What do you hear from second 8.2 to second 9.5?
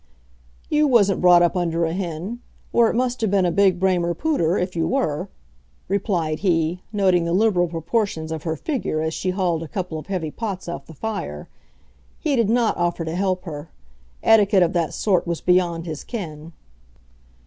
of her figure as she